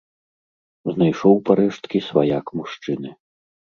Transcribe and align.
Знайшоў 0.93 1.35
парэшткі 1.49 1.97
сваяк 2.09 2.45
мужчыны. 2.61 3.09